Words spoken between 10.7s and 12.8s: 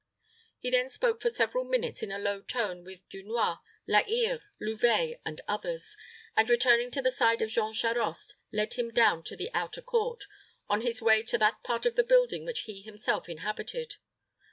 his way to that part of the building which